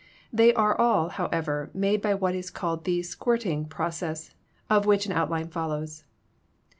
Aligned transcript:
They 0.33 0.51
are 0.55 0.75
all, 0.81 1.09
however, 1.09 1.69
made 1.75 2.01
by 2.01 2.15
what 2.15 2.33
is 2.33 2.49
called 2.49 2.85
the 2.85 3.03
"squirting" 3.03 3.65
process, 3.65 4.33
of 4.67 4.87
which 4.87 5.05
an 5.05 5.11
outline 5.11 5.49
follows. 5.49 6.05